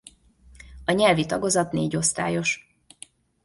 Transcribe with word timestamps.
A 0.85 0.91
nyelvi 0.91 1.25
tagozat 1.25 1.71
négyosztályos. 1.71 2.75